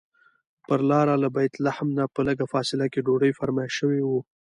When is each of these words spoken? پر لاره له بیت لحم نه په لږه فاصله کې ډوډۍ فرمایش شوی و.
پر 0.67 0.79
لاره 0.89 1.15
له 1.23 1.29
بیت 1.35 1.53
لحم 1.65 1.87
نه 1.97 2.03
په 2.13 2.19
لږه 2.27 2.45
فاصله 2.53 2.85
کې 2.93 3.03
ډوډۍ 3.05 3.31
فرمایش 3.39 3.73
شوی 3.79 3.99
و. 4.03 4.09